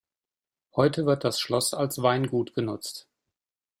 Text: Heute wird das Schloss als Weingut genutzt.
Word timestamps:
Heute 0.75 1.05
wird 1.05 1.23
das 1.23 1.39
Schloss 1.39 1.75
als 1.75 2.01
Weingut 2.01 2.55
genutzt. 2.55 3.07